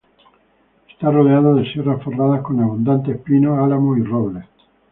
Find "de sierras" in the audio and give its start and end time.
1.53-2.03